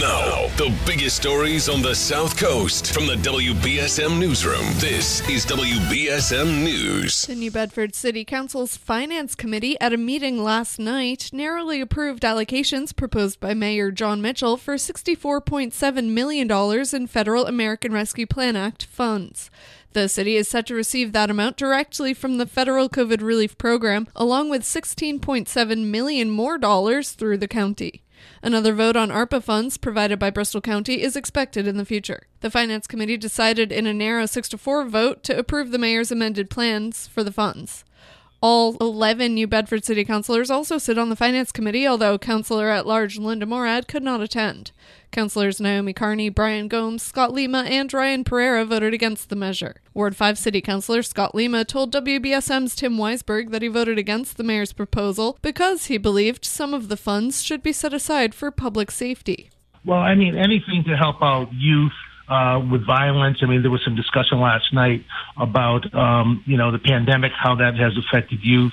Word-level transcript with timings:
Now, 0.00 0.48
the 0.58 0.76
biggest 0.84 1.16
stories 1.16 1.70
on 1.70 1.80
the 1.80 1.94
South 1.94 2.36
Coast 2.36 2.92
from 2.92 3.06
the 3.06 3.14
WBSM 3.14 4.18
Newsroom. 4.18 4.66
This 4.74 5.26
is 5.26 5.46
WBSM 5.46 6.62
News. 6.62 7.22
The 7.22 7.34
New 7.34 7.50
Bedford 7.50 7.94
City 7.94 8.22
Council's 8.22 8.76
Finance 8.76 9.34
Committee 9.34 9.80
at 9.80 9.94
a 9.94 9.96
meeting 9.96 10.44
last 10.44 10.78
night 10.78 11.30
narrowly 11.32 11.80
approved 11.80 12.24
allocations 12.24 12.94
proposed 12.94 13.40
by 13.40 13.54
Mayor 13.54 13.90
Jon 13.90 14.20
Mitchell 14.20 14.58
for 14.58 14.74
$64.7 14.74 16.08
million 16.10 16.94
in 16.94 17.06
federal 17.06 17.46
American 17.46 17.94
Rescue 17.94 18.26
Plan 18.26 18.54
Act 18.54 18.84
funds. 18.84 19.50
The 19.94 20.10
city 20.10 20.36
is 20.36 20.46
set 20.46 20.66
to 20.66 20.74
receive 20.74 21.12
that 21.12 21.30
amount 21.30 21.56
directly 21.56 22.12
from 22.12 22.36
the 22.36 22.44
federal 22.44 22.90
COVID 22.90 23.22
relief 23.22 23.56
program, 23.56 24.08
along 24.14 24.50
with 24.50 24.60
16.7 24.60 25.86
million 25.86 26.28
more 26.28 26.58
dollars 26.58 27.12
through 27.12 27.38
the 27.38 27.48
county. 27.48 28.02
Another 28.42 28.72
vote 28.72 28.96
on 28.96 29.10
ARPA 29.10 29.42
funds 29.42 29.76
provided 29.76 30.18
by 30.18 30.30
Bristol 30.30 30.60
County 30.60 31.02
is 31.02 31.16
expected 31.16 31.66
in 31.66 31.76
the 31.76 31.84
future. 31.84 32.26
The 32.40 32.50
Finance 32.50 32.86
Committee 32.86 33.16
decided 33.16 33.72
in 33.72 33.86
a 33.86 33.94
narrow 33.94 34.26
6 34.26 34.48
to 34.50 34.58
4 34.58 34.84
vote 34.84 35.22
to 35.24 35.38
approve 35.38 35.70
the 35.70 35.78
mayor's 35.78 36.10
amended 36.10 36.50
plans 36.50 37.06
for 37.06 37.24
the 37.24 37.32
funds. 37.32 37.84
All 38.42 38.76
11 38.82 39.34
New 39.34 39.46
Bedford 39.46 39.84
City 39.84 40.04
Councilors 40.04 40.50
also 40.50 40.76
sit 40.76 40.98
on 40.98 41.08
the 41.08 41.16
Finance 41.16 41.52
Committee, 41.52 41.86
although 41.86 42.18
Councillor 42.18 42.68
at 42.68 42.86
Large 42.86 43.18
Linda 43.18 43.46
Morad 43.46 43.88
could 43.88 44.02
not 44.02 44.20
attend. 44.20 44.72
Councillors 45.10 45.58
Naomi 45.58 45.94
Carney, 45.94 46.28
Brian 46.28 46.68
Gomes, 46.68 47.02
Scott 47.02 47.32
Lima, 47.32 47.62
and 47.62 47.90
Ryan 47.92 48.24
Pereira 48.24 48.66
voted 48.66 48.92
against 48.92 49.30
the 49.30 49.36
measure. 49.36 49.76
Ward 49.94 50.14
5 50.14 50.36
City 50.36 50.60
Councillor 50.60 51.02
Scott 51.02 51.34
Lima 51.34 51.64
told 51.64 51.94
WBSM's 51.94 52.76
Tim 52.76 52.98
Weisberg 52.98 53.50
that 53.52 53.62
he 53.62 53.68
voted 53.68 53.96
against 53.96 54.36
the 54.36 54.44
mayor's 54.44 54.74
proposal 54.74 55.38
because 55.40 55.86
he 55.86 55.96
believed 55.96 56.44
some 56.44 56.74
of 56.74 56.88
the 56.88 56.96
funds 56.98 57.42
should 57.42 57.62
be 57.62 57.72
set 57.72 57.94
aside 57.94 58.34
for 58.34 58.50
public 58.50 58.90
safety. 58.90 59.48
Well, 59.86 60.00
I 60.00 60.14
mean, 60.14 60.36
anything 60.36 60.84
to 60.88 60.96
help 60.96 61.22
out 61.22 61.48
youth 61.52 61.92
uh, 62.28 62.60
with 62.70 62.84
violence. 62.86 63.38
I 63.42 63.46
mean, 63.46 63.62
there 63.62 63.70
was 63.70 63.82
some 63.84 63.94
discussion 63.94 64.40
last 64.40 64.72
night 64.72 65.04
about, 65.36 65.92
um, 65.94 66.42
you 66.46 66.56
know, 66.56 66.72
the 66.72 66.78
pandemic, 66.78 67.32
how 67.32 67.56
that 67.56 67.76
has 67.76 67.92
affected 67.96 68.40
youth. 68.42 68.72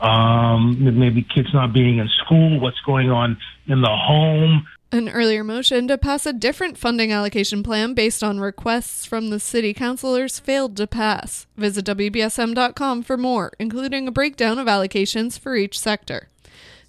Um, 0.00 0.98
maybe 0.98 1.22
kids 1.22 1.48
not 1.54 1.72
being 1.72 1.98
in 1.98 2.08
school, 2.24 2.60
what's 2.60 2.80
going 2.80 3.10
on 3.10 3.38
in 3.66 3.80
the 3.80 3.90
home. 3.90 4.66
An 4.92 5.08
earlier 5.08 5.42
motion 5.42 5.88
to 5.88 5.98
pass 5.98 6.24
a 6.24 6.32
different 6.32 6.78
funding 6.78 7.10
allocation 7.10 7.62
plan 7.62 7.94
based 7.94 8.22
on 8.22 8.38
requests 8.38 9.04
from 9.04 9.30
the 9.30 9.40
city 9.40 9.74
councilors 9.74 10.38
failed 10.38 10.76
to 10.76 10.86
pass. 10.86 11.46
Visit 11.56 11.84
WBSM.com 11.86 13.02
for 13.02 13.16
more, 13.16 13.52
including 13.58 14.06
a 14.06 14.12
breakdown 14.12 14.58
of 14.58 14.68
allocations 14.68 15.38
for 15.38 15.56
each 15.56 15.80
sector. 15.80 16.28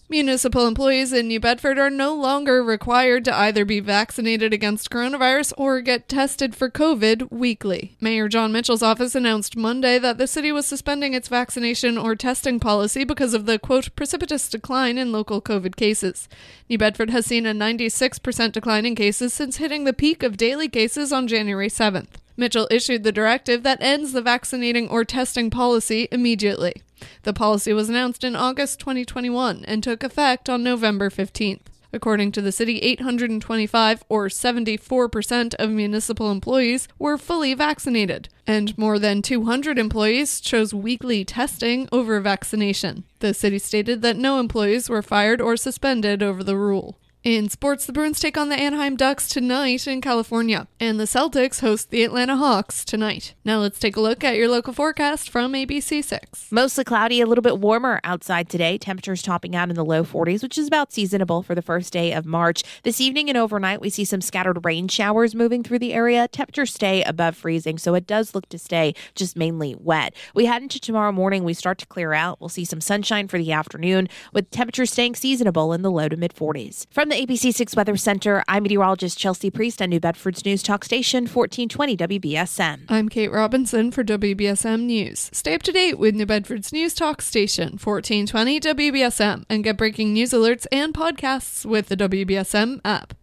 Municipal 0.08 0.68
employees 0.68 1.12
in 1.12 1.28
New 1.28 1.40
Bedford 1.40 1.80
are 1.80 1.90
no 1.90 2.14
longer 2.14 2.64
required 2.64 3.26
to 3.26 3.36
either 3.36 3.66
be 3.66 3.80
vaccinated 3.80 4.54
against 4.54 4.92
coronavirus 4.92 5.52
or 5.58 5.82
get 5.82 6.08
tested 6.08 6.56
for 6.56 6.70
COVID 6.70 7.32
weekly. 7.32 7.98
Mayor 8.00 8.28
Jon 8.28 8.52
Mitchell's 8.52 8.84
office 8.84 9.16
announced 9.16 9.58
Monday 9.58 9.98
that 9.98 10.20
the 10.20 10.28
city 10.28 10.52
was 10.52 10.68
suspending 10.68 11.16
its 11.16 11.28
vaccination 11.28 11.98
or 11.98 12.16
testing 12.16 12.60
policy 12.60 13.04
because 13.04 13.34
of 13.34 13.48
the 13.48 13.58
quote 13.58 13.96
precipitous 13.96 14.48
decline 14.48 15.00
in 15.00 15.12
local 15.12 15.42
COVID 15.42 15.76
cases. 15.76 16.30
New 16.70 16.78
Bedford 16.78 17.10
has 17.10 17.26
seen 17.26 17.48
a 17.48 17.54
96% 17.54 18.52
decline 18.52 18.86
in 18.86 18.94
cases 18.94 19.34
since 19.34 19.58
hitting 19.58 19.86
the 19.86 19.92
peak 19.94 20.22
of 20.22 20.38
daily 20.38 20.70
cases 20.70 21.12
on 21.12 21.28
January 21.28 21.68
7th. 21.68 22.10
Mitchell 22.38 22.68
issued 22.70 23.04
the 23.04 23.12
directive 23.12 23.64
that 23.64 23.82
ends 23.82 24.12
the 24.12 24.22
vaccinating 24.22 24.88
or 24.88 25.04
testing 25.04 25.50
policy 25.50 26.08
immediately. 26.12 26.84
The 27.24 27.34
policy 27.34 27.74
was 27.74 27.90
announced 27.90 28.24
in 28.24 28.36
August 28.36 28.80
2021 28.80 29.66
and 29.66 29.84
took 29.84 30.04
effect 30.04 30.50
on 30.50 30.64
November 30.64 31.10
15th. 31.10 31.62
According 31.96 32.34
to 32.34 32.42
the 32.42 32.52
city, 32.52 32.80
825 32.80 34.04
or 34.10 34.28
74% 34.28 35.54
of 35.56 35.70
municipal 35.70 36.30
employees 36.30 36.90
were 37.00 37.18
fully 37.18 37.54
vaccinated, 37.54 38.28
and 38.46 38.78
more 38.78 39.00
than 39.00 39.22
200 39.22 39.80
employees 39.80 40.42
chose 40.42 40.74
weekly 40.74 41.24
testing 41.24 41.88
over 41.94 42.20
vaccination. 42.20 43.06
The 43.20 43.34
city 43.34 43.60
stated 43.60 44.02
that 44.02 44.18
no 44.18 44.42
employees 44.42 44.90
were 44.90 45.02
fired 45.02 45.40
or 45.40 45.56
suspended 45.56 46.22
over 46.22 46.44
the 46.44 46.58
rule. 46.58 46.98
In 47.26 47.50
sports, 47.50 47.88
the 47.88 47.92
Bruins 47.92 48.20
take 48.20 48.38
on 48.38 48.50
the 48.50 48.56
Anaheim 48.56 48.96
Ducks 48.96 49.28
tonight 49.28 49.88
in 49.88 50.00
California, 50.00 50.68
and 50.80 51.00
the 51.00 51.06
Celtics 51.06 51.62
host 51.62 51.90
the 51.90 52.04
Atlanta 52.04 52.38
Hawks 52.38 52.86
tonight. 52.86 53.34
Now 53.44 53.58
let's 53.58 53.80
take 53.80 53.96
a 53.96 54.00
look 54.00 54.24
at 54.24 54.36
your 54.36 54.48
local 54.48 54.74
forecast 54.74 55.32
from 55.32 55.54
ABC6. 55.54 56.52
Mostly 56.52 56.84
cloudy, 56.84 57.22
a 57.22 57.26
little 57.26 57.42
bit 57.42 57.58
warmer 57.58 58.00
outside 58.04 58.48
today. 58.48 58.78
Temperatures 58.78 59.24
topping 59.24 59.56
out 59.56 59.70
in 59.70 59.76
the 59.76 59.84
low 59.84 60.04
40s, 60.04 60.44
which 60.44 60.56
is 60.56 60.68
about 60.68 60.94
seasonable 60.94 61.42
for 61.42 61.56
the 61.56 61.64
first 61.64 61.92
day 61.92 62.14
of 62.14 62.28
March. 62.28 62.62
This 62.84 63.02
evening 63.02 63.28
and 63.28 63.40
overnight, 63.40 63.82
we 63.82 63.90
see 63.90 64.06
some 64.06 64.22
scattered 64.22 64.64
rain 64.64 64.88
showers 64.88 65.34
moving 65.34 65.64
through 65.64 65.80
the 65.80 65.94
area. 65.94 66.28
Temperatures 66.28 66.76
stay 66.76 67.02
above 67.02 67.36
freezing, 67.36 67.80
so 67.80 67.96
it 67.96 68.06
does 68.06 68.36
look 68.36 68.48
to 68.50 68.60
stay 68.60 68.94
just 69.16 69.36
mainly 69.36 69.76
wet. 69.80 70.14
We 70.36 70.46
head 70.46 70.62
into 70.62 70.80
tomorrow 70.80 71.12
morning, 71.12 71.44
we 71.44 71.56
start 71.56 71.80
to 71.80 71.88
clear 71.88 72.14
out. 72.14 72.40
We'll 72.40 72.50
see 72.50 72.66
some 72.66 72.82
sunshine 72.82 73.28
for 73.30 73.40
the 73.40 73.52
afternoon, 73.52 74.10
with 74.32 74.52
temperatures 74.52 74.92
staying 74.92 75.16
seasonable 75.16 75.74
in 75.74 75.82
the 75.82 75.90
low 75.90 76.08
to 76.08 76.18
mid 76.18 76.36
40s. 76.36 76.86
From 76.92 77.10
the 77.10 77.15
the 77.16 77.26
ABC6 77.26 77.78
Weather 77.78 77.96
Center, 77.96 78.44
I'm 78.48 78.64
meteorologist 78.64 79.18
Chelsea 79.18 79.50
Priest 79.50 79.82
on 79.82 79.90
New 79.90 80.00
Bedford's 80.00 80.44
News 80.44 80.62
Talk 80.62 80.84
Station, 80.84 81.28
1420 81.28 82.20
WBSM. 82.20 82.82
I'm 82.90 83.08
Kate 83.10 83.32
Robinson 83.32 83.92
for 83.92 84.04
WBSM 84.04 84.82
News. 84.82 85.30
Stay 85.32 85.54
up 85.54 85.64
to 85.64 85.72
date 85.72 85.98
with 85.98 86.16
New 86.16 86.26
Bedford's 86.26 86.74
News 86.74 86.94
Talk 86.94 87.22
Station, 87.22 87.78
1420 87.82 88.60
WBSM, 88.60 89.46
and 89.50 89.64
get 89.64 89.78
breaking 89.78 90.14
news 90.14 90.32
alerts 90.32 90.68
and 90.72 90.94
podcasts 90.94 91.66
with 91.66 91.88
the 91.88 91.96
WBSM 91.96 92.82
app. 92.84 93.14